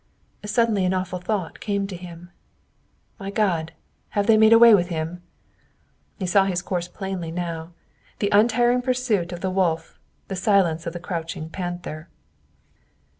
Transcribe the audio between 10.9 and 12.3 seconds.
the crouching panther!